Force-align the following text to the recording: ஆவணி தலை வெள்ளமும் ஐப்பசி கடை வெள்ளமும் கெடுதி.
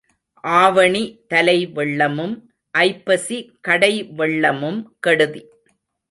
ஆவணி 0.43 1.01
தலை 1.27 1.55
வெள்ளமும் 1.75 2.33
ஐப்பசி 2.75 3.37
கடை 3.61 3.91
வெள்ளமும் 4.17 4.79
கெடுதி. 5.07 5.41